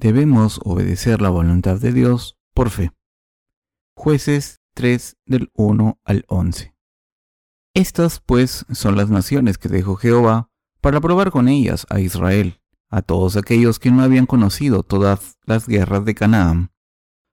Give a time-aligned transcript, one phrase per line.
[0.00, 2.92] Debemos obedecer la voluntad de Dios por fe.
[3.96, 6.72] Jueces 3 del 1 al 11.
[7.74, 10.50] Estas, pues, son las naciones que dejó Jehová
[10.80, 15.66] para probar con ellas a Israel, a todos aquellos que no habían conocido todas las
[15.66, 16.70] guerras de Canaán,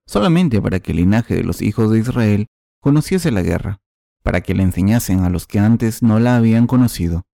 [0.04, 2.46] solamente para que el linaje de los hijos de Israel
[2.80, 3.80] conociese la guerra,
[4.24, 7.28] para que le enseñasen a los que antes no la habían conocido.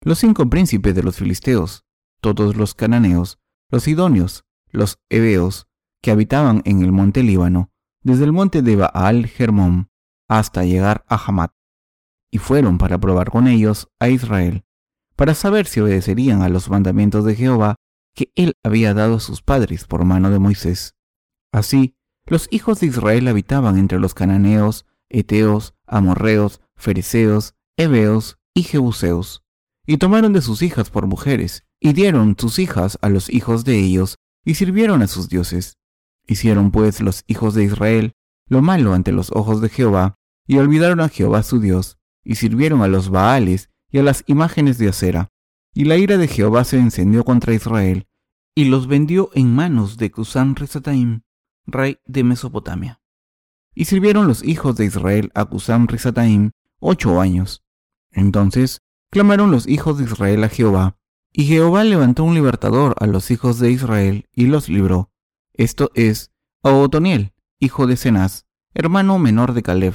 [0.00, 1.84] Los cinco príncipes de los filisteos,
[2.20, 3.39] todos los cananeos,
[3.70, 5.68] los sidonios, los heveos,
[6.02, 7.70] que habitaban en el monte Líbano,
[8.02, 9.90] desde el monte de Baal Hermón
[10.28, 11.52] hasta llegar a Hamat,
[12.30, 14.64] y fueron para probar con ellos a Israel,
[15.16, 17.76] para saber si obedecerían a los mandamientos de Jehová
[18.14, 20.94] que él había dado a sus padres por mano de Moisés.
[21.52, 29.44] Así, los hijos de Israel habitaban entre los cananeos, eteos, amorreos, fereceos, heveos y jebuseos,
[29.86, 33.78] y tomaron de sus hijas por mujeres, y dieron sus hijas a los hijos de
[33.78, 35.78] ellos, y sirvieron a sus dioses.
[36.26, 38.12] Hicieron pues los hijos de Israel
[38.46, 42.82] lo malo ante los ojos de Jehová, y olvidaron a Jehová su Dios, y sirvieron
[42.82, 45.28] a los Baales y a las imágenes de acera.
[45.72, 48.06] Y la ira de Jehová se encendió contra Israel,
[48.54, 51.22] y los vendió en manos de Cusán Risataim,
[51.66, 53.00] rey de Mesopotamia.
[53.74, 56.50] Y sirvieron los hijos de Israel a Cusán Risataim
[56.80, 57.62] ocho años.
[58.10, 60.98] Entonces clamaron los hijos de Israel a Jehová,
[61.32, 65.10] y Jehová levantó un libertador a los hijos de Israel y los libró.
[65.54, 66.32] Esto es,
[66.62, 69.94] a Otoniel, hijo de Cenaz, hermano menor de Caleb.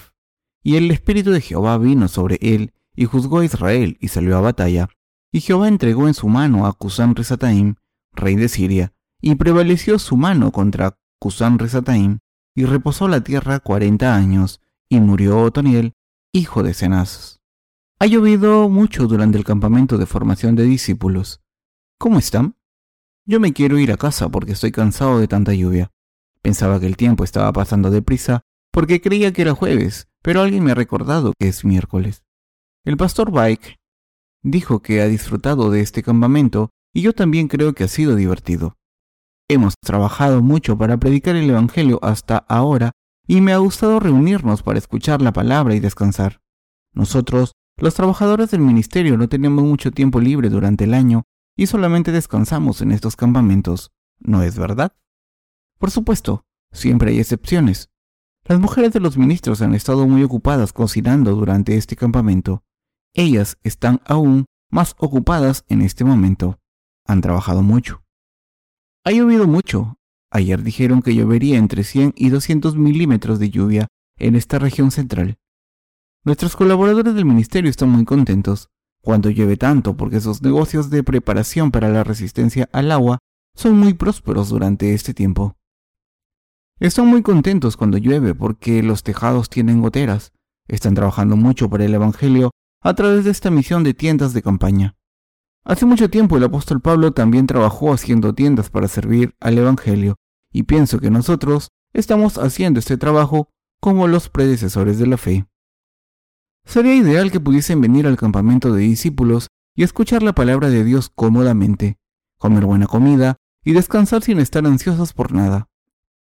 [0.64, 4.42] Y el espíritu de Jehová vino sobre él, y juzgó a Israel, y salió a
[4.42, 4.89] batalla.
[5.31, 7.75] Y Jehová entregó en su mano a Cusán Risataim,
[8.14, 12.20] rey de Siria, y prevaleció su mano contra Cusán Risataim,
[12.55, 15.94] y reposó la tierra cuarenta años, y murió Otoniel,
[16.31, 17.42] hijo de Cenaz.
[17.97, 21.42] Ha llovido mucho durante el campamento de formación de discípulos.
[21.97, 22.58] ¿Cómo están?
[23.25, 25.92] Yo me quiero ir a casa porque estoy cansado de tanta lluvia.
[26.42, 28.42] Pensaba que el tiempo estaba pasando deprisa
[28.73, 32.25] porque creía que era jueves, pero alguien me ha recordado que es miércoles.
[32.83, 33.77] El pastor Bike
[34.43, 38.75] dijo que ha disfrutado de este campamento y yo también creo que ha sido divertido.
[39.47, 42.91] Hemos trabajado mucho para predicar el Evangelio hasta ahora
[43.25, 46.41] y me ha gustado reunirnos para escuchar la palabra y descansar.
[46.93, 51.23] Nosotros los trabajadores del ministerio no tenemos mucho tiempo libre durante el año
[51.58, 54.93] y solamente descansamos en estos campamentos, ¿no es verdad?
[55.77, 57.89] Por supuesto, siempre hay excepciones.
[58.45, 62.64] Las mujeres de los ministros han estado muy ocupadas cocinando durante este campamento.
[63.14, 66.59] Ellas están aún más ocupadas en este momento.
[67.05, 68.03] Han trabajado mucho.
[69.03, 69.97] Ha llovido mucho.
[70.31, 73.87] Ayer dijeron que llovería entre 100 y 200 milímetros de lluvia
[74.17, 75.37] en esta región central.
[76.25, 78.71] Nuestros colaboradores del ministerio están muy contentos
[79.03, 83.19] cuando llueve tanto porque sus negocios de preparación para la resistencia al agua
[83.53, 85.55] son muy prósperos durante este tiempo.
[86.80, 90.31] Están muy contentos cuando llueve porque los tejados tienen goteras.
[90.67, 92.49] Están trabajando mucho para el Evangelio
[92.81, 94.95] a través de esta misión de tiendas de campaña.
[95.64, 100.15] Hace mucho tiempo el apóstol Pablo también trabajó haciendo tiendas para servir al Evangelio,
[100.52, 103.49] y pienso que nosotros estamos haciendo este trabajo
[103.80, 105.45] como los predecesores de la fe.
[106.65, 111.11] Sería ideal que pudiesen venir al campamento de discípulos y escuchar la palabra de Dios
[111.14, 111.98] cómodamente,
[112.37, 115.70] comer buena comida y descansar sin estar ansiosos por nada.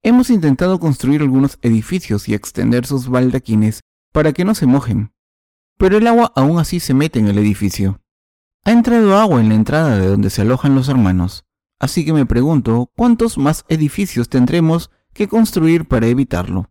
[0.01, 5.13] Hemos intentado construir algunos edificios y extender sus baldaquines para que no se mojen,
[5.77, 8.01] pero el agua aún así se mete en el edificio.
[8.65, 11.45] Ha entrado agua en la entrada de donde se alojan los hermanos,
[11.79, 16.69] así que me pregunto cuántos más edificios tendremos que construir para evitarlo.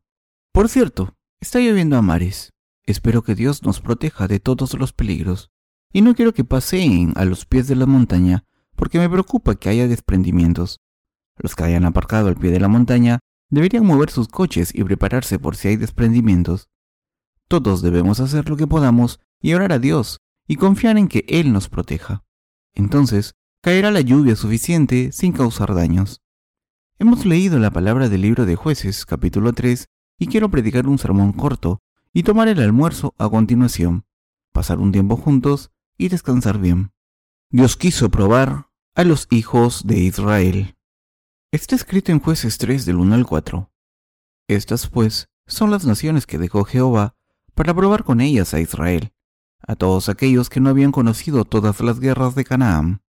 [0.53, 2.52] Por cierto, está lloviendo a mares.
[2.84, 5.50] Espero que Dios nos proteja de todos los peligros,
[5.93, 8.44] y no quiero que paseen a los pies de la montaña,
[8.75, 10.81] porque me preocupa que haya desprendimientos.
[11.37, 13.20] Los que hayan aparcado al pie de la montaña
[13.50, 16.69] deberían mover sus coches y prepararse por si hay desprendimientos.
[17.46, 20.19] Todos debemos hacer lo que podamos y orar a Dios
[20.49, 22.25] y confiar en que Él nos proteja.
[22.75, 26.20] Entonces, caerá la lluvia suficiente sin causar daños.
[26.99, 29.87] Hemos leído la palabra del libro de jueces, capítulo 3,
[30.19, 31.81] y quiero predicar un sermón corto
[32.12, 34.05] y tomar el almuerzo a continuación,
[34.53, 36.93] pasar un tiempo juntos y descansar bien.
[37.50, 40.76] Dios quiso probar a los hijos de Israel.
[41.50, 43.70] Está escrito en jueces 3 del 1 al 4.
[44.49, 47.17] Estas, pues, son las naciones que dejó Jehová
[47.55, 49.12] para probar con ellas a Israel,
[49.67, 53.03] a todos aquellos que no habían conocido todas las guerras de Canaán,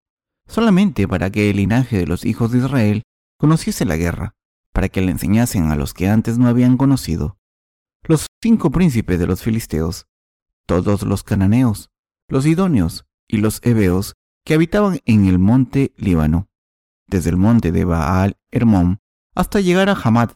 [0.48, 3.04] solamente para que el linaje de los hijos de Israel
[3.38, 4.36] conociese la guerra,
[4.72, 7.38] para que le enseñasen a los que antes no habían conocido,
[8.06, 10.08] los cinco príncipes de los filisteos,
[10.66, 11.90] todos los cananeos,
[12.28, 14.16] los idóneos y los heveos
[14.46, 16.50] que habitaban en el monte Líbano,
[17.08, 19.00] desde el monte de Baal Hermón
[19.36, 20.32] hasta llegar a Hamad,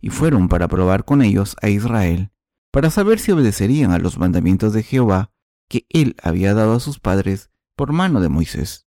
[0.00, 2.30] y fueron para probar con ellos a Israel,
[2.70, 5.32] para saber si obedecerían a los mandamientos de Jehová
[5.68, 8.86] que él había dado a sus padres por mano de Moisés.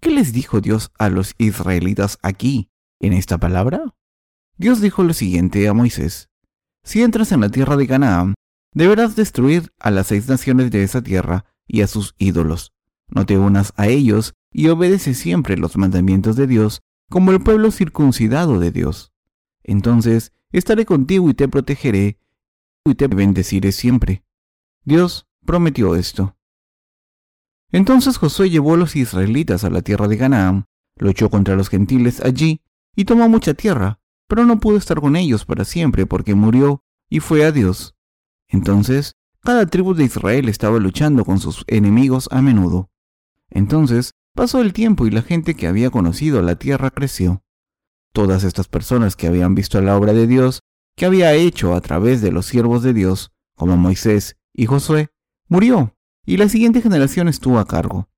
[0.00, 3.96] ¿Qué les dijo Dios a los israelitas aquí, en esta palabra?
[4.56, 6.30] Dios dijo lo siguiente a Moisés,
[6.82, 8.34] Si entras en la tierra de Canaán,
[8.72, 12.72] deberás destruir a las seis naciones de esa tierra y a sus ídolos.
[13.08, 17.70] No te unas a ellos y obedece siempre los mandamientos de Dios como el pueblo
[17.70, 19.12] circuncidado de Dios.
[19.62, 22.18] Entonces estaré contigo y te protegeré
[22.84, 24.24] y te bendeciré siempre.
[24.84, 26.36] Dios prometió esto.
[27.70, 30.66] Entonces Josué llevó a los israelitas a la tierra de Canaán,
[30.96, 32.62] luchó contra los gentiles allí
[32.96, 33.97] y tomó mucha tierra,
[34.28, 37.96] pero no pudo estar con ellos para siempre porque murió y fue a Dios.
[38.48, 42.90] Entonces, cada tribu de Israel estaba luchando con sus enemigos a menudo.
[43.50, 47.42] Entonces, pasó el tiempo y la gente que había conocido la tierra creció.
[48.12, 50.60] Todas estas personas que habían visto la obra de Dios,
[50.96, 55.08] que había hecho a través de los siervos de Dios, como Moisés y Josué,
[55.48, 55.96] murió,
[56.26, 58.08] y la siguiente generación estuvo a cargo.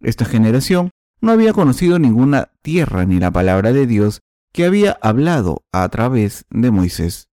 [0.00, 0.90] Esta generación
[1.20, 6.44] no había conocido ninguna tierra ni la palabra de Dios que había hablado a través
[6.50, 7.28] de Moisés.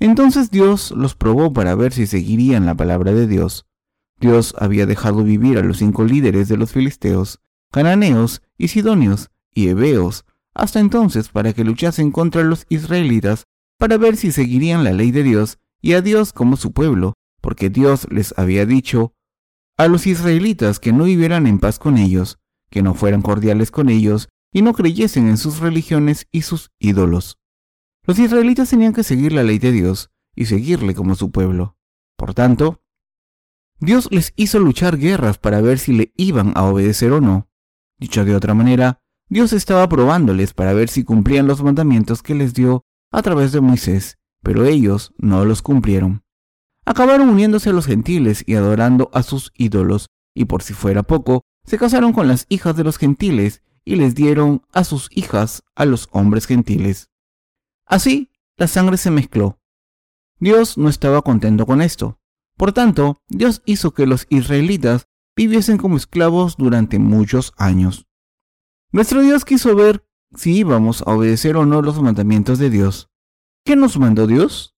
[0.00, 3.66] Entonces Dios los probó para ver si seguirían la palabra de Dios.
[4.18, 7.40] Dios había dejado vivir a los cinco líderes de los filisteos,
[7.70, 10.24] cananeos y sidonios y heveos
[10.54, 13.44] hasta entonces para que luchasen contra los israelitas
[13.78, 17.70] para ver si seguirían la ley de Dios y a Dios como su pueblo, porque
[17.70, 19.14] Dios les había dicho
[19.76, 22.38] a los israelitas que no vivieran en paz con ellos,
[22.70, 27.38] que no fueran cordiales con ellos y no creyesen en sus religiones y sus ídolos.
[28.04, 31.76] Los israelitas tenían que seguir la ley de Dios y seguirle como su pueblo.
[32.16, 32.82] Por tanto,
[33.80, 37.48] Dios les hizo luchar guerras para ver si le iban a obedecer o no.
[37.98, 42.54] Dicho de otra manera, Dios estaba probándoles para ver si cumplían los mandamientos que les
[42.54, 46.22] dio a través de Moisés, pero ellos no los cumplieron.
[46.84, 51.42] Acabaron uniéndose a los gentiles y adorando a sus ídolos, y por si fuera poco,
[51.64, 55.84] se casaron con las hijas de los gentiles y les dieron a sus hijas a
[55.84, 57.10] los hombres gentiles.
[57.86, 59.58] Así, la sangre se mezcló.
[60.38, 62.18] Dios no estaba contento con esto.
[62.56, 68.06] Por tanto, Dios hizo que los israelitas viviesen como esclavos durante muchos años.
[68.92, 73.08] Nuestro Dios quiso ver si íbamos a obedecer o no los mandamientos de Dios.
[73.64, 74.74] ¿Qué nos mandó Dios?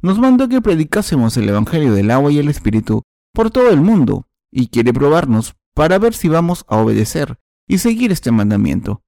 [0.00, 3.02] Nos mandó que predicásemos el Evangelio del agua y el Espíritu
[3.34, 8.10] por todo el mundo, y quiere probarnos para ver si vamos a obedecer y seguir
[8.10, 9.02] este mandamiento.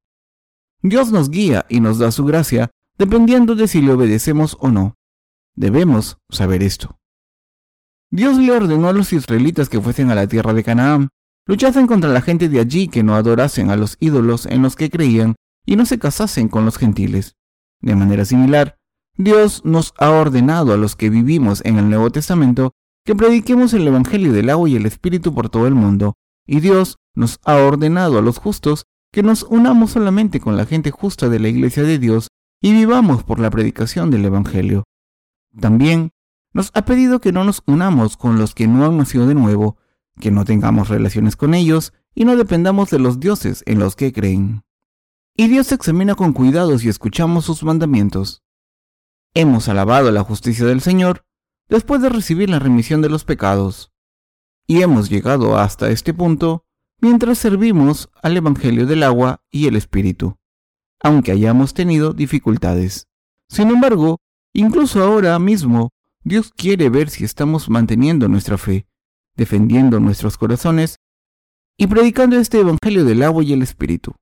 [0.82, 4.94] Dios nos guía y nos da su gracia dependiendo de si le obedecemos o no.
[5.56, 6.98] Debemos saber esto.
[8.10, 11.08] Dios le ordenó a los israelitas que fuesen a la tierra de Canaán,
[11.46, 14.90] luchasen contra la gente de allí que no adorasen a los ídolos en los que
[14.90, 17.36] creían y no se casasen con los gentiles.
[17.80, 18.76] De manera similar,
[19.16, 22.72] Dios nos ha ordenado a los que vivimos en el Nuevo Testamento
[23.04, 26.14] que prediquemos el Evangelio del agua y el Espíritu por todo el mundo,
[26.46, 30.90] y Dios nos ha ordenado a los justos que nos unamos solamente con la gente
[30.90, 32.28] justa de la Iglesia de Dios
[32.60, 34.84] y vivamos por la predicación del Evangelio.
[35.58, 36.12] También
[36.52, 39.78] nos ha pedido que no nos unamos con los que no han nacido de nuevo,
[40.20, 44.12] que no tengamos relaciones con ellos y no dependamos de los dioses en los que
[44.12, 44.62] creen.
[45.36, 48.42] Y Dios examina con cuidado si escuchamos sus mandamientos.
[49.34, 51.24] Hemos alabado la justicia del Señor
[51.68, 53.92] después de recibir la remisión de los pecados.
[54.66, 56.66] Y hemos llegado hasta este punto
[57.00, 60.36] mientras servimos al Evangelio del agua y el Espíritu
[61.00, 63.08] aunque hayamos tenido dificultades.
[63.48, 64.20] Sin embargo,
[64.52, 65.90] incluso ahora mismo,
[66.22, 68.86] Dios quiere ver si estamos manteniendo nuestra fe,
[69.34, 70.98] defendiendo nuestros corazones
[71.76, 74.14] y predicando este Evangelio del agua y el Espíritu.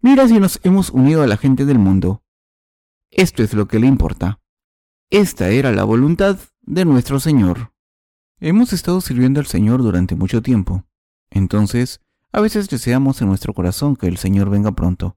[0.00, 2.22] Mira si nos hemos unido a la gente del mundo.
[3.10, 4.40] Esto es lo que le importa.
[5.10, 7.72] Esta era la voluntad de nuestro Señor.
[8.40, 10.84] Hemos estado sirviendo al Señor durante mucho tiempo.
[11.34, 15.16] Entonces, a veces deseamos en nuestro corazón que el Señor venga pronto.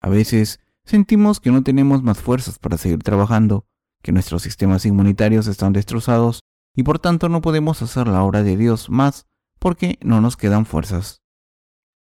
[0.00, 3.66] A veces sentimos que no tenemos más fuerzas para seguir trabajando,
[4.02, 6.40] que nuestros sistemas inmunitarios están destrozados
[6.74, 9.26] y por tanto no podemos hacer la obra de Dios más
[9.58, 11.22] porque no nos quedan fuerzas.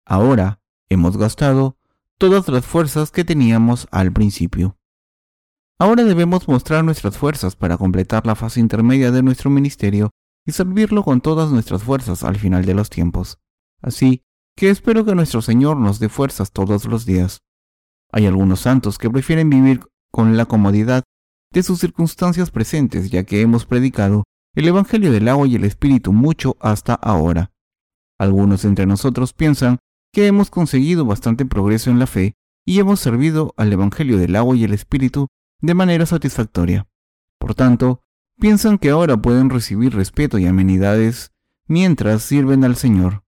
[0.06, 1.78] Ahora hemos gastado
[2.20, 4.78] todas las fuerzas que teníamos al principio.
[5.80, 10.12] Ahora debemos mostrar nuestras fuerzas para completar la fase intermedia de nuestro ministerio
[10.46, 13.38] y servirlo con todas nuestras fuerzas al final de los tiempos.
[13.82, 14.24] Así
[14.56, 17.42] que espero que nuestro Señor nos dé fuerzas todos los días.
[18.12, 19.82] Hay algunos santos que prefieren vivir
[20.12, 21.04] con la comodidad
[21.52, 24.24] de sus circunstancias presentes, ya que hemos predicado
[24.56, 27.52] el Evangelio del agua y el Espíritu mucho hasta ahora.
[28.18, 29.78] Algunos entre nosotros piensan
[30.12, 32.34] que hemos conseguido bastante progreso en la fe
[32.66, 35.28] y hemos servido al Evangelio del agua y el Espíritu
[35.62, 36.88] de manera satisfactoria.
[37.38, 38.02] Por tanto,
[38.40, 41.32] piensan que ahora pueden recibir respeto y amenidades
[41.68, 43.24] mientras sirven al Señor.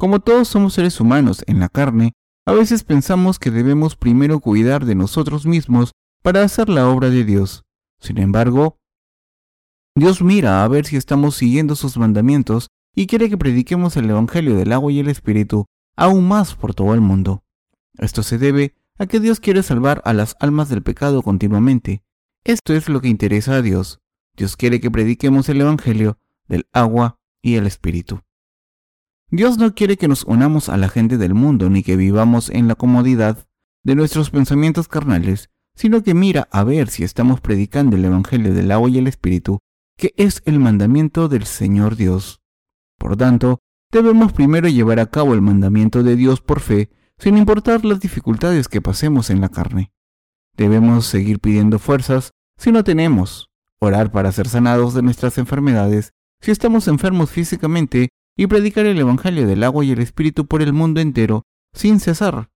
[0.00, 2.14] Como todos somos seres humanos en la carne,
[2.46, 5.92] a veces pensamos que debemos primero cuidar de nosotros mismos
[6.22, 7.64] para hacer la obra de Dios.
[8.00, 8.78] Sin embargo,
[9.94, 14.56] Dios mira a ver si estamos siguiendo sus mandamientos y quiere que prediquemos el Evangelio
[14.56, 15.66] del agua y el Espíritu
[15.96, 17.44] aún más por todo el mundo.
[17.98, 22.02] Esto se debe a que Dios quiere salvar a las almas del pecado continuamente.
[22.42, 24.00] Esto es lo que interesa a Dios.
[24.34, 26.16] Dios quiere que prediquemos el Evangelio
[26.48, 28.22] del agua y el Espíritu.
[29.32, 32.66] Dios no quiere que nos unamos a la gente del mundo ni que vivamos en
[32.66, 33.46] la comodidad
[33.84, 38.72] de nuestros pensamientos carnales, sino que mira a ver si estamos predicando el Evangelio del
[38.72, 39.60] agua y el Espíritu,
[39.96, 42.40] que es el mandamiento del Señor Dios.
[42.98, 43.60] Por tanto,
[43.92, 48.66] debemos primero llevar a cabo el mandamiento de Dios por fe, sin importar las dificultades
[48.66, 49.92] que pasemos en la carne.
[50.56, 56.50] Debemos seguir pidiendo fuerzas si no tenemos, orar para ser sanados de nuestras enfermedades si
[56.50, 58.08] estamos enfermos físicamente
[58.40, 61.42] y predicar el Evangelio del agua y el Espíritu por el mundo entero
[61.74, 62.48] sin cesar,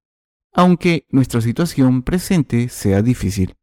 [0.54, 3.56] aunque nuestra situación presente sea difícil.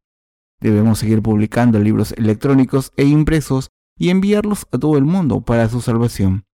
[0.60, 5.80] Debemos seguir publicando libros electrónicos e impresos y enviarlos a todo el mundo para su
[5.80, 6.44] salvación.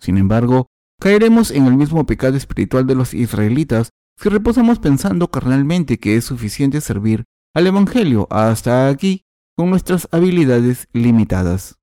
[0.00, 0.66] Sin embargo,
[0.98, 6.24] caeremos en el mismo pecado espiritual de los israelitas si reposamos pensando carnalmente que es
[6.24, 9.22] suficiente servir al Evangelio hasta aquí
[9.56, 11.78] con nuestras habilidades limitadas.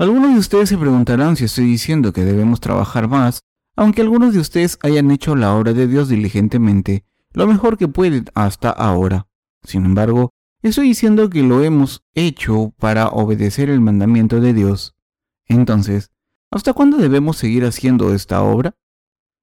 [0.00, 3.42] Algunos de ustedes se preguntarán si estoy diciendo que debemos trabajar más,
[3.76, 7.04] aunque algunos de ustedes hayan hecho la obra de Dios diligentemente,
[7.34, 9.26] lo mejor que pueden hasta ahora.
[9.62, 10.30] Sin embargo,
[10.62, 14.96] estoy diciendo que lo hemos hecho para obedecer el mandamiento de Dios.
[15.44, 16.10] Entonces,
[16.50, 18.74] ¿hasta cuándo debemos seguir haciendo esta obra?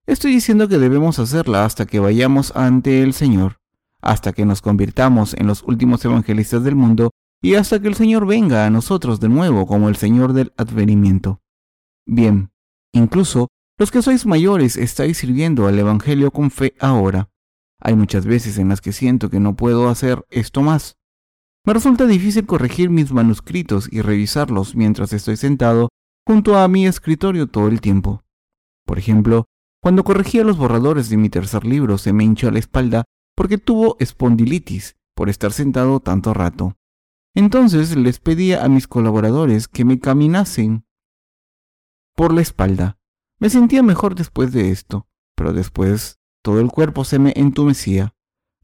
[0.08, 3.60] Estoy diciendo que debemos hacerla hasta que vayamos ante el Señor,
[4.02, 7.12] hasta que nos convirtamos en los últimos evangelistas del mundo
[7.42, 11.42] y hasta que el Señor venga a nosotros de nuevo como el Señor del advenimiento.
[12.06, 12.52] Bien,
[12.94, 17.30] incluso los que sois mayores estáis sirviendo al Evangelio con fe ahora.
[17.80, 20.98] Hay muchas veces en las que siento que no puedo hacer esto más.
[21.64, 25.90] Me resulta difícil corregir mis manuscritos y revisarlos mientras estoy sentado
[26.26, 28.24] junto a mi escritorio todo el tiempo.
[28.86, 29.46] Por ejemplo,
[29.82, 33.04] cuando corregía los borradores de mi tercer libro se me hinchó la espalda
[33.36, 36.76] porque tuvo espondilitis por estar sentado tanto rato.
[37.38, 40.88] Entonces les pedía a mis colaboradores que me caminasen
[42.16, 42.98] por la espalda.
[43.38, 48.16] Me sentía mejor después de esto, pero después todo el cuerpo se me entumecía.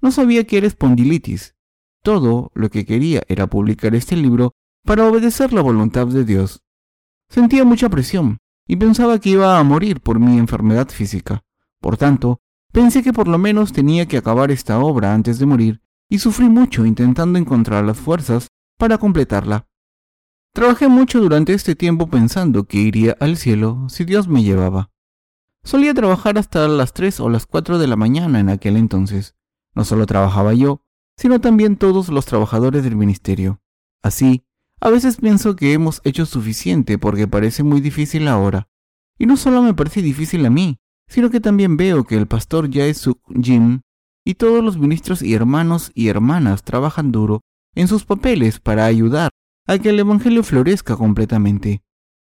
[0.01, 1.53] No sabía que era espondilitis.
[2.01, 4.53] Todo lo que quería era publicar este libro
[4.83, 6.63] para obedecer la voluntad de Dios.
[7.29, 11.43] Sentía mucha presión y pensaba que iba a morir por mi enfermedad física.
[11.79, 15.83] Por tanto, pensé que por lo menos tenía que acabar esta obra antes de morir
[16.09, 18.49] y sufrí mucho intentando encontrar las fuerzas
[18.83, 19.65] para completarla.
[20.53, 24.91] Trabajé mucho durante este tiempo pensando que iría al cielo si Dios me llevaba.
[25.63, 29.37] Solía trabajar hasta las 3 o las 4 de la mañana en aquel entonces.
[29.73, 30.81] No solo trabajaba yo,
[31.15, 33.61] sino también todos los trabajadores del ministerio.
[34.03, 34.43] Así,
[34.81, 38.67] a veces pienso que hemos hecho suficiente porque parece muy difícil ahora.
[39.17, 42.69] Y no solo me parece difícil a mí, sino que también veo que el pastor
[42.69, 43.79] Jaesuk Jim
[44.25, 49.29] y todos los ministros y hermanos y hermanas trabajan duro en sus papeles para ayudar
[49.67, 51.83] a que el Evangelio florezca completamente.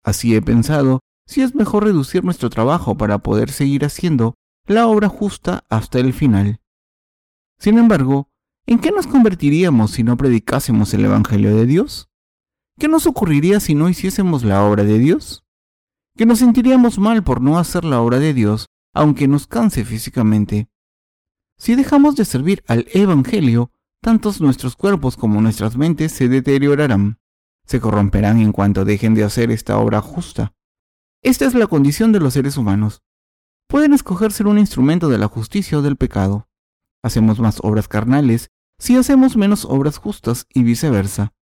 [0.03, 4.35] Así he pensado si es mejor reducir nuestro trabajo para poder seguir haciendo
[4.67, 6.59] la obra justa hasta el final.
[7.59, 8.29] Sin embargo,
[8.65, 12.09] ¿en qué nos convertiríamos si no predicásemos el Evangelio de Dios?
[12.77, 15.45] ¿Qué nos ocurriría si no hiciésemos la obra de Dios?
[16.17, 20.67] Que nos sentiríamos mal por no hacer la obra de Dios, aunque nos canse físicamente.
[21.57, 23.71] Si dejamos de servir al Evangelio,
[24.05, 27.17] tantos nuestros cuerpos como nuestras mentes se deteriorarán,
[27.65, 30.53] se corromperán en cuanto dejen de hacer esta obra justa.
[31.23, 33.01] Esta es la condición de los seres humanos.
[33.67, 36.47] Pueden escoger ser un instrumento de la justicia o del pecado.
[37.01, 41.33] Hacemos más obras carnales si hacemos menos obras justas y viceversa.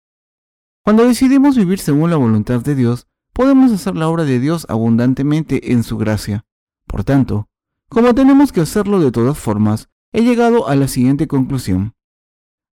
[0.86, 5.74] Cuando decidimos vivir según la voluntad de Dios, podemos hacer la obra de Dios abundantemente
[5.74, 6.46] en su gracia.
[6.88, 7.50] Por tanto,
[7.90, 11.94] como tenemos que hacerlo de todas formas, he llegado a la siguiente conclusión.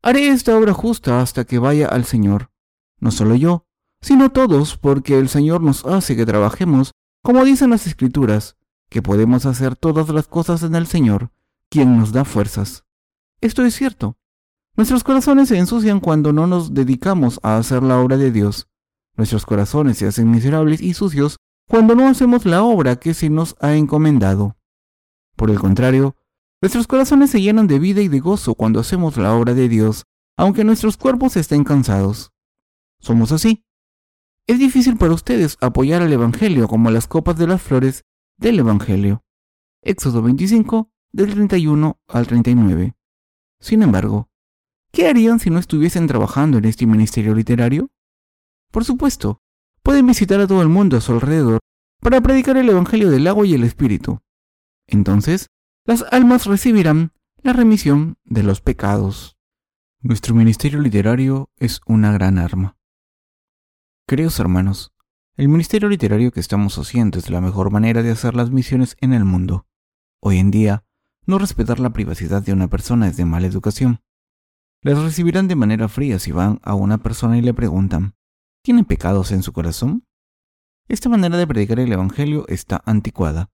[0.04, 2.50] Haré esta obra justa hasta que vaya al Señor.
[3.00, 3.68] No solo yo,
[4.02, 6.92] sino todos, porque el Señor nos hace que trabajemos,
[7.22, 8.58] como dicen las Escrituras,
[8.90, 11.32] que podemos hacer todas las cosas en el Señor,
[11.70, 12.84] quien nos da fuerzas.
[13.42, 14.18] Esto es cierto.
[14.76, 18.68] Nuestros corazones se ensucian cuando no nos dedicamos a hacer la obra de Dios.
[19.18, 23.56] Nuestros corazones se hacen miserables y sucios cuando no hacemos la obra que se nos
[23.60, 24.58] ha encomendado.
[25.36, 26.16] Por el contrario,
[26.62, 30.06] Nuestros corazones se llenan de vida y de gozo cuando hacemos la obra de Dios,
[30.38, 32.32] aunque nuestros cuerpos estén cansados.
[33.00, 33.66] Somos así.
[34.46, 38.04] Es difícil para ustedes apoyar al Evangelio como las copas de las flores
[38.38, 39.24] del Evangelio.
[39.82, 42.94] Éxodo 25, del 31 al 39.
[43.60, 44.30] Sin embargo,
[44.92, 47.90] ¿qué harían si no estuviesen trabajando en este ministerio literario?
[48.72, 49.42] Por supuesto,
[49.82, 51.60] pueden visitar a todo el mundo a su alrededor
[52.02, 54.20] para predicar el Evangelio del agua y el Espíritu.
[54.88, 55.48] Entonces,
[55.84, 57.12] las almas recibirán
[57.42, 59.38] la remisión de los pecados.
[60.00, 62.78] Nuestro ministerio literario es una gran arma.
[64.08, 64.94] Queridos hermanos,
[65.38, 69.14] el ministerio literario que estamos haciendo es la mejor manera de hacer las misiones en
[69.14, 69.66] el mundo.
[70.22, 70.86] Hoy en día,
[71.26, 74.02] no respetar la privacidad de una persona es de mala educación.
[74.84, 78.16] Les recibirán de manera fría si van a una persona y le preguntan,
[78.64, 80.06] ¿tienen pecados en su corazón?
[80.88, 83.50] Esta manera de predicar el Evangelio está anticuada.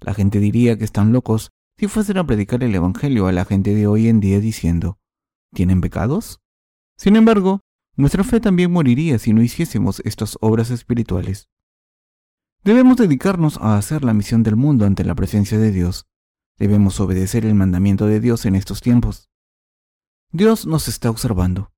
[0.00, 3.72] La gente diría que están locos si fuesen a predicar el Evangelio a la gente
[3.72, 4.98] de hoy en día diciendo,
[5.54, 6.40] ¿tienen pecados?
[6.96, 7.60] Sin embargo,
[7.94, 11.48] nuestra fe también moriría si no hiciésemos estas obras espirituales.
[12.64, 16.06] Debemos dedicarnos a hacer la misión del mundo ante la presencia de Dios.
[16.58, 19.30] Debemos obedecer el mandamiento de Dios en estos tiempos.
[20.32, 21.70] Dios nos está observando.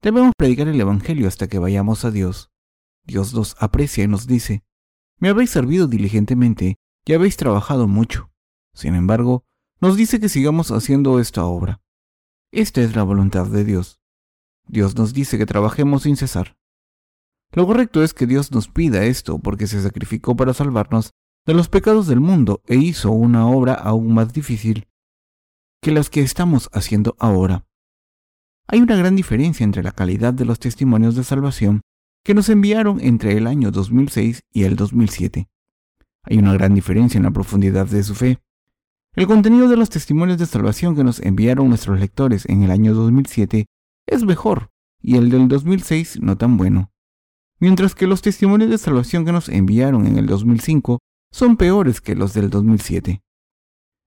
[0.00, 2.50] Debemos predicar el Evangelio hasta que vayamos a Dios.
[3.04, 4.64] Dios nos aprecia y nos dice,
[5.18, 8.31] me habéis servido diligentemente y habéis trabajado mucho.
[8.74, 9.44] Sin embargo,
[9.80, 11.80] nos dice que sigamos haciendo esta obra.
[12.52, 14.00] Esta es la voluntad de Dios.
[14.66, 16.56] Dios nos dice que trabajemos sin cesar.
[17.52, 21.12] Lo correcto es que Dios nos pida esto porque se sacrificó para salvarnos
[21.46, 24.88] de los pecados del mundo e hizo una obra aún más difícil
[25.82, 27.66] que las que estamos haciendo ahora.
[28.68, 31.82] Hay una gran diferencia entre la calidad de los testimonios de salvación
[32.24, 35.48] que nos enviaron entre el año 2006 y el 2007.
[36.22, 38.38] Hay una gran diferencia en la profundidad de su fe.
[39.14, 42.94] El contenido de los testimonios de salvación que nos enviaron nuestros lectores en el año
[42.94, 43.66] 2007
[44.06, 44.70] es mejor
[45.02, 46.90] y el del 2006 no tan bueno,
[47.60, 52.14] mientras que los testimonios de salvación que nos enviaron en el 2005 son peores que
[52.14, 53.20] los del 2007.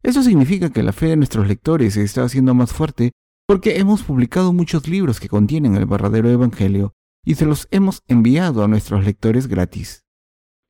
[0.02, 3.12] Eso significa que la fe de nuestros lectores se está haciendo más fuerte
[3.46, 8.64] porque hemos publicado muchos libros que contienen el verdadero Evangelio y se los hemos enviado
[8.64, 10.04] a nuestros lectores gratis.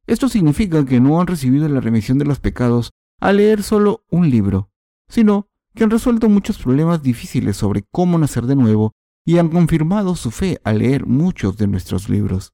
[0.07, 4.29] Esto significa que no han recibido la remisión de los pecados a leer solo un
[4.29, 4.69] libro,
[5.07, 8.93] sino que han resuelto muchos problemas difíciles sobre cómo nacer de nuevo
[9.25, 12.53] y han confirmado su fe al leer muchos de nuestros libros.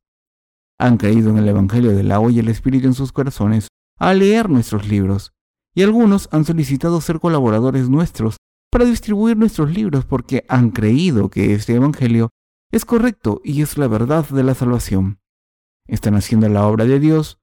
[0.80, 4.50] Han creído en el Evangelio del agua y el Espíritu en sus corazones al leer
[4.50, 5.32] nuestros libros,
[5.76, 8.38] y algunos han solicitado ser colaboradores nuestros
[8.72, 12.30] para distribuir nuestros libros porque han creído que este Evangelio
[12.72, 15.20] es correcto y es la verdad de la salvación.
[15.88, 17.38] Están haciendo la obra de Dios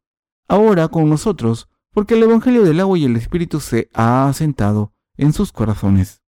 [0.48, 5.32] ahora con nosotros porque el Evangelio del agua y el Espíritu se ha asentado en
[5.32, 6.22] sus corazones.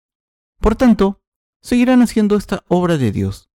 [0.60, 1.22] Por tanto,
[1.62, 3.50] seguirán haciendo esta obra de Dios.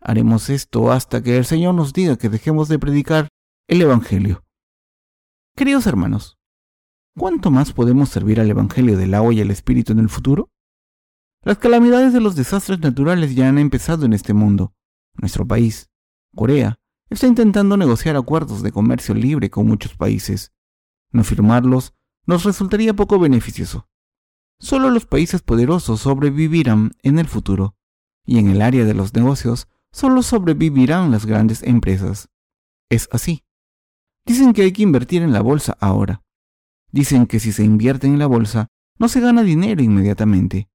[0.00, 3.28] Haremos esto hasta que el Señor nos diga que dejemos de predicar
[3.68, 4.44] el Evangelio.
[5.56, 6.38] Queridos hermanos,
[7.16, 10.50] ¿cuánto más podemos servir al Evangelio del agua y el Espíritu en el futuro?
[11.42, 14.74] Las calamidades de los desastres naturales ya han empezado en este mundo.
[15.14, 15.90] Nuestro país,
[16.34, 20.52] Corea, está intentando negociar acuerdos de comercio libre con muchos países.
[21.12, 21.94] No firmarlos
[22.26, 23.88] nos resultaría poco beneficioso.
[24.58, 27.76] Solo los países poderosos sobrevivirán en el futuro,
[28.24, 32.28] y en el área de los negocios solo sobrevivirán las grandes empresas.
[32.88, 33.44] Es así.
[34.26, 36.22] Dicen que hay que invertir en la bolsa ahora.
[36.92, 38.68] Dicen que si se invierte en la bolsa,
[38.98, 40.68] no se gana dinero inmediatamente.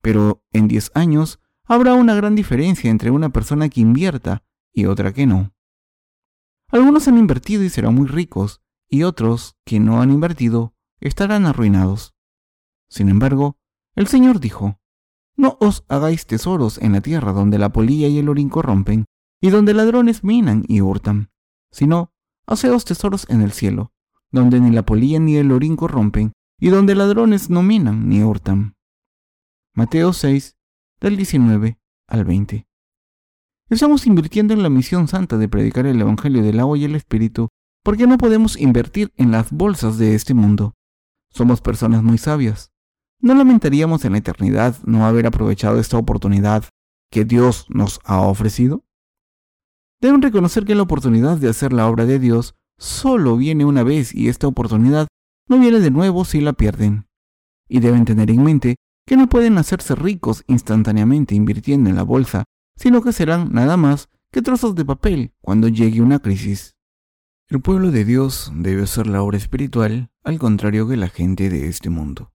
[0.00, 5.12] Pero en 10 años habrá una gran diferencia entre una persona que invierta y otra
[5.12, 5.52] que no.
[6.68, 12.14] Algunos han invertido y serán muy ricos, y otros que no han invertido estarán arruinados.
[12.88, 13.58] Sin embargo,
[13.94, 14.78] el Señor dijo,
[15.36, 19.06] No os hagáis tesoros en la tierra donde la polilla y el orín corrompen,
[19.40, 21.30] y donde ladrones minan y hurtan,
[21.70, 22.12] sino
[22.46, 23.92] haceos tesoros en el cielo,
[24.30, 28.76] donde ni la polilla ni el orín corrompen, y donde ladrones no minan ni hurtan.
[29.74, 30.56] Mateo 6,
[31.00, 32.66] del 19 al 20.
[33.68, 37.48] Estamos invirtiendo en la misión santa de predicar el Evangelio del agua y el Espíritu
[37.86, 40.74] ¿Por qué no podemos invertir en las bolsas de este mundo?
[41.30, 42.72] Somos personas muy sabias.
[43.20, 46.64] ¿No lamentaríamos en la eternidad no haber aprovechado esta oportunidad
[47.12, 48.82] que Dios nos ha ofrecido?
[50.00, 54.12] Deben reconocer que la oportunidad de hacer la obra de Dios solo viene una vez
[54.12, 55.06] y esta oportunidad
[55.48, 57.06] no viene de nuevo si la pierden.
[57.68, 58.74] Y deben tener en mente
[59.06, 64.08] que no pueden hacerse ricos instantáneamente invirtiendo en la bolsa, sino que serán nada más
[64.32, 66.75] que trozos de papel cuando llegue una crisis.
[67.48, 71.68] El pueblo de Dios debe hacer la obra espiritual al contrario que la gente de
[71.68, 72.32] este mundo.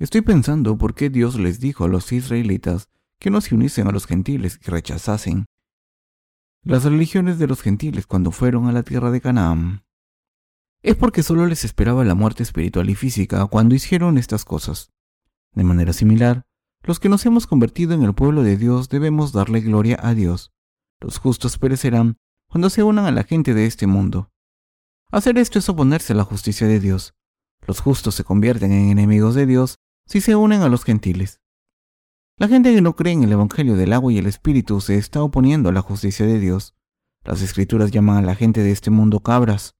[0.00, 2.88] Estoy pensando por qué Dios les dijo a los israelitas
[3.20, 5.46] que no se uniesen a los gentiles y rechazasen
[6.64, 9.84] las religiones de los gentiles cuando fueron a la tierra de Canaán.
[10.82, 14.90] Es porque solo les esperaba la muerte espiritual y física cuando hicieron estas cosas.
[15.52, 16.44] De manera similar,
[16.82, 20.52] los que nos hemos convertido en el pueblo de Dios debemos darle gloria a Dios.
[21.00, 24.30] Los justos perecerán cuando se unan a la gente de este mundo.
[25.10, 27.14] Hacer esto es oponerse a la justicia de Dios.
[27.66, 31.40] Los justos se convierten en enemigos de Dios si se unen a los gentiles.
[32.38, 35.22] La gente que no cree en el Evangelio del agua y el Espíritu se está
[35.22, 36.74] oponiendo a la justicia de Dios.
[37.24, 39.74] Las escrituras llaman a la gente de este mundo cabras.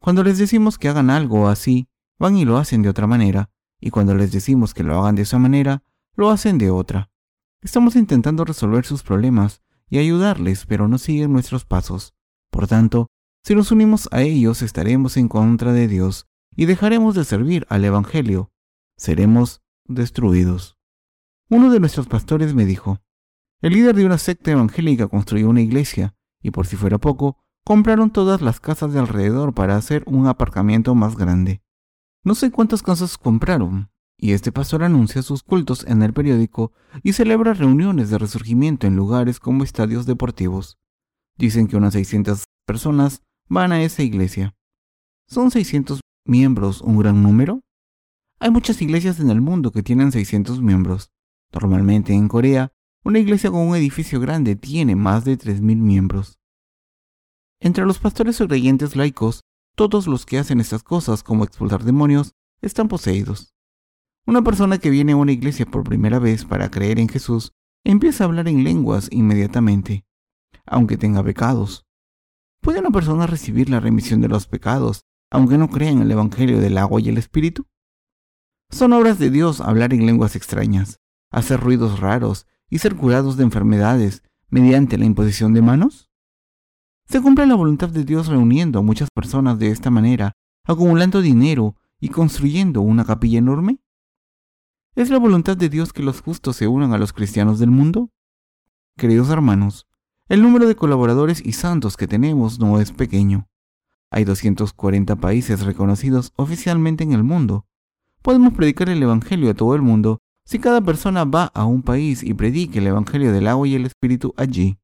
[0.00, 3.90] Cuando les decimos que hagan algo así, van y lo hacen de otra manera, y
[3.90, 5.82] cuando les decimos que lo hagan de esa manera,
[6.14, 7.10] lo hacen de otra.
[7.62, 12.14] Estamos intentando resolver sus problemas y ayudarles, pero no siguen nuestros pasos.
[12.50, 13.06] Por tanto,
[13.44, 17.84] si nos unimos a ellos estaremos en contra de Dios y dejaremos de servir al
[17.84, 18.50] Evangelio.
[18.96, 20.76] Seremos destruidos.
[21.48, 22.98] Uno de nuestros pastores me dijo,
[23.60, 28.10] el líder de una secta evangélica construyó una iglesia y por si fuera poco, compraron
[28.10, 31.62] todas las casas de alrededor para hacer un aparcamiento más grande.
[32.24, 37.12] No sé cuántas casas compraron, y este pastor anuncia sus cultos en el periódico y
[37.12, 40.78] celebra reuniones de resurgimiento en lugares como estadios deportivos.
[41.36, 44.56] Dicen que unas 600 personas van a esa iglesia.
[45.28, 47.60] ¿Son 600 miembros un gran número?
[48.38, 51.10] Hay muchas iglesias en el mundo que tienen 600 miembros.
[51.52, 52.72] Normalmente en Corea,
[53.04, 56.38] una iglesia con un edificio grande tiene más de 3.000 miembros.
[57.60, 59.42] Entre los pastores o creyentes laicos,
[59.74, 63.55] todos los que hacen estas cosas como expulsar demonios están poseídos.
[64.28, 67.52] Una persona que viene a una iglesia por primera vez para creer en Jesús
[67.84, 70.04] empieza a hablar en lenguas inmediatamente,
[70.66, 71.86] aunque tenga pecados.
[72.60, 76.60] ¿Puede una persona recibir la remisión de los pecados aunque no crea en el Evangelio
[76.60, 77.66] del agua y el Espíritu?
[78.68, 80.98] Son obras de Dios hablar en lenguas extrañas,
[81.30, 86.10] hacer ruidos raros y ser curados de enfermedades mediante la imposición de manos?
[87.06, 90.32] ¿Se cumple la voluntad de Dios reuniendo a muchas personas de esta manera,
[90.64, 93.78] acumulando dinero y construyendo una capilla enorme?
[94.96, 98.08] ¿Es la voluntad de Dios que los justos se unan a los cristianos del mundo?
[98.96, 99.86] Queridos hermanos,
[100.30, 103.46] el número de colaboradores y santos que tenemos no es pequeño.
[104.10, 107.66] Hay 240 países reconocidos oficialmente en el mundo.
[108.22, 112.22] Podemos predicar el Evangelio a todo el mundo si cada persona va a un país
[112.22, 114.78] y predique el Evangelio del agua y el Espíritu allí.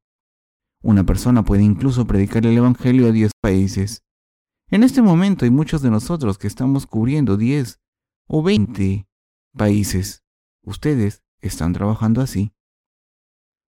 [0.83, 4.03] Una persona puede incluso predicar el Evangelio a 10 países.
[4.69, 7.79] En este momento hay muchos de nosotros que estamos cubriendo 10
[8.27, 9.07] o 20
[9.55, 10.23] países.
[10.63, 12.53] Ustedes están trabajando así.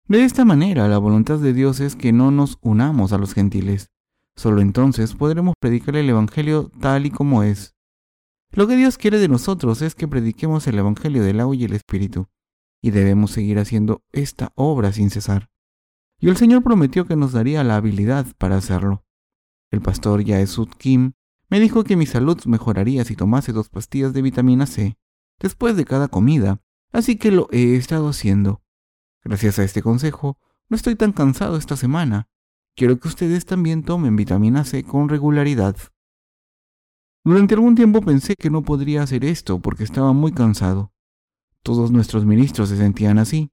[0.06, 3.90] De esta manera, la voluntad de Dios es que no nos unamos a los gentiles.
[4.36, 7.76] Solo entonces podremos predicar el Evangelio tal y como es.
[8.52, 11.74] Lo que Dios quiere de nosotros es que prediquemos el Evangelio del agua y el
[11.74, 12.28] Espíritu,
[12.82, 15.48] y debemos seguir haciendo esta obra sin cesar.
[16.18, 19.04] Y el Señor prometió que nos daría la habilidad para hacerlo.
[19.70, 21.12] El pastor Yaesud Kim
[21.48, 24.96] me dijo que mi salud mejoraría si tomase dos pastillas de vitamina C
[25.40, 26.60] después de cada comida,
[26.92, 28.62] así que lo he estado haciendo.
[29.24, 32.28] Gracias a este consejo, no estoy tan cansado esta semana.
[32.76, 35.76] Quiero que ustedes también tomen vitamina C con regularidad.
[37.24, 40.92] Durante algún tiempo pensé que no podría hacer esto porque estaba muy cansado.
[41.62, 43.50] Todos nuestros ministros se sentían así.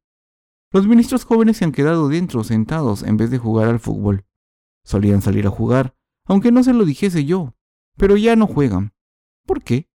[0.71, 4.25] Los ministros jóvenes se han quedado dentro sentados en vez de jugar al fútbol.
[4.83, 5.95] Solían salir a jugar,
[6.25, 7.55] aunque no se lo dijese yo,
[7.97, 8.93] pero ya no juegan.
[9.45, 9.86] ¿Por qué?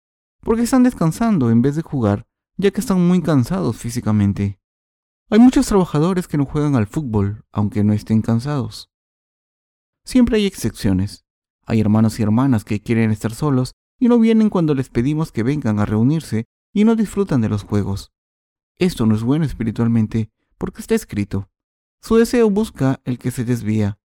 [0.42, 2.26] Porque están descansando en vez de jugar,
[2.56, 4.60] ya que están muy cansados físicamente.
[5.30, 8.90] Hay muchos trabajadores que no juegan al fútbol, aunque no estén cansados.
[10.04, 11.24] Siempre hay excepciones.
[11.64, 15.44] Hay hermanos y hermanas que quieren estar solos y no vienen cuando les pedimos que
[15.44, 18.12] vengan a reunirse y no disfrutan de los juegos.
[18.78, 21.48] Esto no es bueno espiritualmente porque está escrito.
[22.00, 24.00] Su deseo busca el que se desvía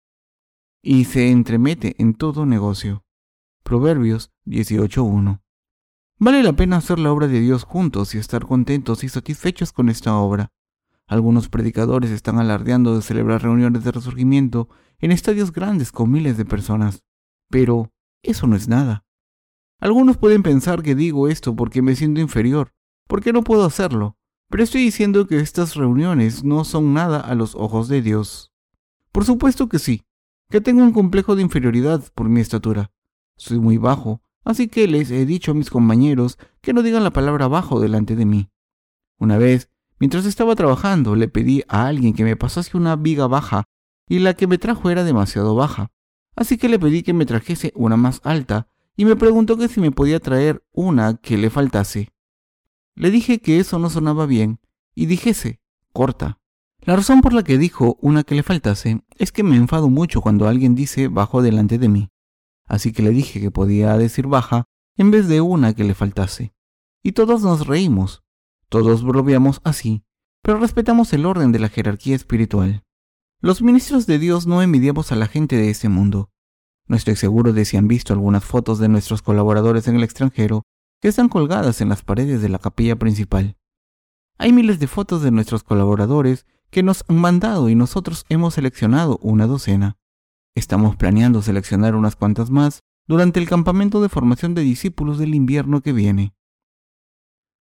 [0.82, 3.04] y se entremete en todo negocio.
[3.62, 5.41] Proverbios 18.1.
[6.24, 9.88] Vale la pena hacer la obra de Dios juntos y estar contentos y satisfechos con
[9.88, 10.52] esta obra.
[11.08, 14.68] Algunos predicadores están alardeando de celebrar reuniones de resurgimiento
[15.00, 17.02] en estadios grandes con miles de personas.
[17.50, 17.90] Pero
[18.22, 19.04] eso no es nada.
[19.80, 22.70] Algunos pueden pensar que digo esto porque me siento inferior,
[23.08, 24.16] porque no puedo hacerlo,
[24.48, 28.52] pero estoy diciendo que estas reuniones no son nada a los ojos de Dios.
[29.10, 30.04] Por supuesto que sí,
[30.50, 32.92] que tengo un complejo de inferioridad por mi estatura.
[33.36, 37.12] Soy muy bajo, así que les he dicho a mis compañeros que no digan la
[37.12, 38.50] palabra bajo delante de mí.
[39.18, 43.64] Una vez, mientras estaba trabajando, le pedí a alguien que me pasase una viga baja
[44.08, 45.92] y la que me trajo era demasiado baja
[46.36, 49.80] así que le pedí que me trajese una más alta y me preguntó que si
[49.80, 52.10] me podía traer una que le faltase.
[52.94, 54.60] Le dije que eso no sonaba bien
[54.94, 55.60] y dijese,
[55.92, 56.38] corta.
[56.80, 60.20] La razón por la que dijo una que le faltase es que me enfado mucho
[60.20, 62.10] cuando alguien dice bajo delante de mí.
[62.72, 64.64] Así que le dije que podía decir baja
[64.96, 66.54] en vez de una que le faltase.
[67.02, 68.22] Y todos nos reímos.
[68.70, 70.04] Todos bromeamos así,
[70.42, 72.82] pero respetamos el orden de la jerarquía espiritual.
[73.42, 76.30] Los ministros de Dios no envidiamos a la gente de ese mundo.
[76.88, 80.62] No estoy seguro de si han visto algunas fotos de nuestros colaboradores en el extranjero
[81.02, 83.58] que están colgadas en las paredes de la capilla principal.
[84.38, 89.18] Hay miles de fotos de nuestros colaboradores que nos han mandado y nosotros hemos seleccionado
[89.20, 89.98] una docena.
[90.54, 95.80] Estamos planeando seleccionar unas cuantas más durante el campamento de formación de discípulos del invierno
[95.80, 96.34] que viene.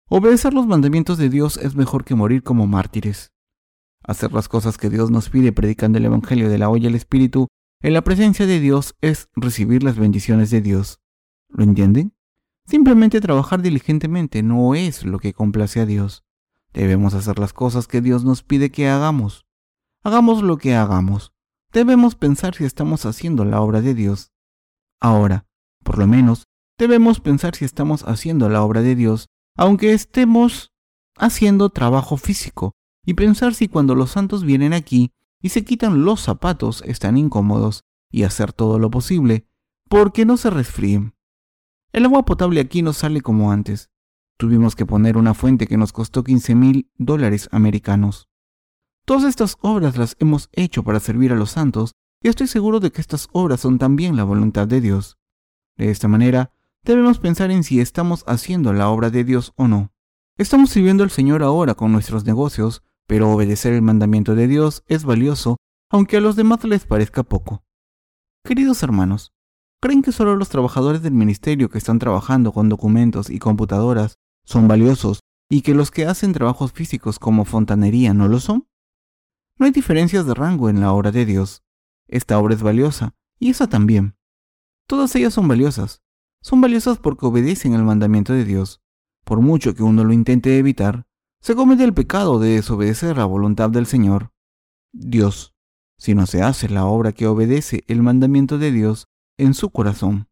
[0.09, 3.31] Obedecer los mandamientos de Dios es mejor que morir como mártires.
[4.03, 7.49] Hacer las cosas que Dios nos pide predicando el Evangelio de la olla del Espíritu
[7.83, 11.01] en la presencia de Dios es recibir las bendiciones de Dios.
[11.49, 12.15] ¿Lo entienden?
[12.65, 16.25] Simplemente trabajar diligentemente no es lo que complace a Dios.
[16.73, 19.47] Debemos hacer las cosas que Dios nos pide que hagamos.
[20.03, 21.33] Hagamos lo que hagamos.
[21.73, 24.33] Debemos pensar si estamos haciendo la obra de Dios.
[25.01, 25.47] Ahora,
[25.85, 26.45] por lo menos,
[26.79, 30.73] debemos pensar si estamos haciendo la obra de Dios, aunque estemos
[31.17, 32.73] haciendo trabajo físico,
[33.05, 37.85] y pensar si cuando los santos vienen aquí y se quitan los zapatos están incómodos,
[38.11, 39.47] y hacer todo lo posible
[39.89, 41.15] porque no se resfríen.
[41.93, 43.91] El agua potable aquí no sale como antes.
[44.39, 48.29] Tuvimos que poner una fuente que nos costó 15 mil dólares americanos.
[49.09, 51.93] Todas estas obras las hemos hecho para servir a los santos
[52.23, 55.17] y estoy seguro de que estas obras son también la voluntad de Dios.
[55.79, 56.53] De esta manera,
[56.85, 59.95] debemos pensar en si estamos haciendo la obra de Dios o no.
[60.37, 65.05] Estamos sirviendo al Señor ahora con nuestros negocios, pero obedecer el mandamiento de Dios es
[65.05, 65.57] valioso,
[65.89, 67.65] aunque a los demás les parezca poco.
[68.45, 69.33] Queridos hermanos,
[69.81, 74.69] ¿creen que solo los trabajadores del ministerio que están trabajando con documentos y computadoras son
[74.69, 78.69] valiosos y que los que hacen trabajos físicos como fontanería no lo son?
[79.59, 81.65] No hay diferencias de rango en la obra de Dios.
[82.07, 84.17] Esta obra es valiosa, y esa también.
[84.87, 86.03] Todas ellas son valiosas.
[86.41, 88.81] Son valiosas porque obedecen al mandamiento de Dios.
[89.25, 91.07] Por mucho que uno lo intente evitar,
[91.41, 94.33] se comete el pecado de desobedecer la voluntad del Señor.
[94.93, 95.55] Dios,
[95.99, 100.29] si no se hace la obra que obedece el mandamiento de Dios en su corazón.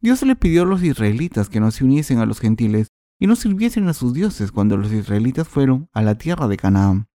[0.00, 3.34] Dios le pidió a los israelitas que no se uniesen a los gentiles y no
[3.34, 7.07] sirviesen a sus dioses cuando los israelitas fueron a la tierra de Canaán.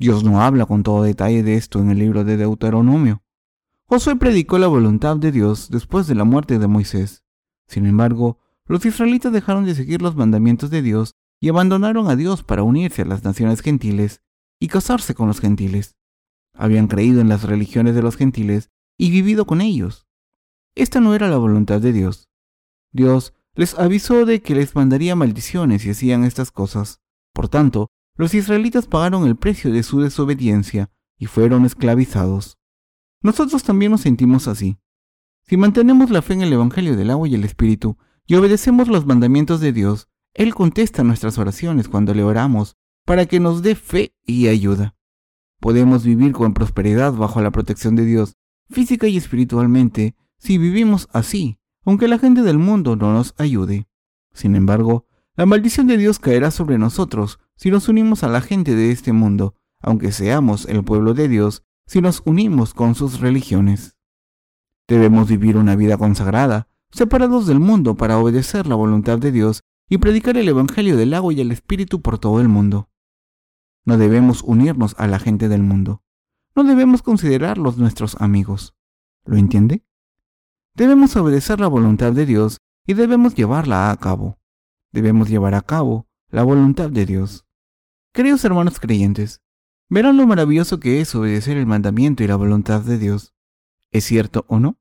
[0.00, 3.22] Dios no habla con todo detalle de esto en el libro de Deuteronomio.
[3.84, 7.22] Josué predicó la voluntad de Dios después de la muerte de Moisés.
[7.68, 12.42] Sin embargo, los israelitas dejaron de seguir los mandamientos de Dios y abandonaron a Dios
[12.42, 14.22] para unirse a las naciones gentiles
[14.58, 15.98] y casarse con los gentiles.
[16.54, 20.06] Habían creído en las religiones de los gentiles y vivido con ellos.
[20.74, 22.30] Esta no era la voluntad de Dios.
[22.90, 27.02] Dios les avisó de que les mandaría maldiciones si hacían estas cosas.
[27.34, 32.58] Por tanto, los israelitas pagaron el precio de su desobediencia y fueron esclavizados.
[33.22, 34.76] Nosotros también nos sentimos así.
[35.46, 39.06] Si mantenemos la fe en el Evangelio del agua y el Espíritu y obedecemos los
[39.06, 44.14] mandamientos de Dios, Él contesta nuestras oraciones cuando le oramos para que nos dé fe
[44.26, 44.94] y ayuda.
[45.58, 48.36] Podemos vivir con prosperidad bajo la protección de Dios,
[48.68, 53.88] física y espiritualmente, si vivimos así, aunque la gente del mundo no nos ayude.
[54.34, 55.06] Sin embargo,
[55.40, 59.14] la maldición de Dios caerá sobre nosotros si nos unimos a la gente de este
[59.14, 63.96] mundo, aunque seamos el pueblo de Dios, si nos unimos con sus religiones.
[64.86, 69.96] Debemos vivir una vida consagrada, separados del mundo para obedecer la voluntad de Dios y
[69.96, 72.90] predicar el Evangelio del agua y el Espíritu por todo el mundo.
[73.86, 76.02] No debemos unirnos a la gente del mundo.
[76.54, 78.74] No debemos considerarlos nuestros amigos.
[79.24, 79.86] ¿Lo entiende?
[80.74, 84.39] Debemos obedecer la voluntad de Dios y debemos llevarla a cabo.
[84.92, 87.46] Debemos llevar a cabo la voluntad de Dios.
[88.12, 89.40] Queridos hermanos creyentes,
[89.88, 93.34] verán lo maravilloso que es obedecer el mandamiento y la voluntad de Dios.
[93.90, 94.78] ¿Es cierto o no?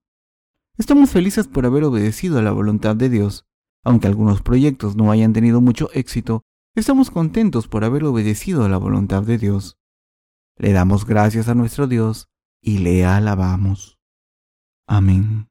[0.78, 3.46] Estamos felices por haber obedecido a la voluntad de Dios.
[3.84, 6.44] Aunque algunos proyectos no hayan tenido mucho éxito,
[6.76, 9.78] estamos contentos por haber obedecido a la voluntad de Dios.
[10.58, 12.30] Le damos gracias a nuestro Dios
[12.62, 14.00] y le alabamos.
[14.88, 15.50] Amén.